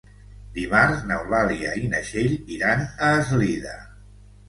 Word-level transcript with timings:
Dimarts 0.55 1.03
n'Eulàlia 1.11 1.75
i 1.83 1.93
na 1.93 2.01
Txell 2.09 2.35
iran 2.59 2.85
a 2.89 3.15
Eslida. 3.23 3.81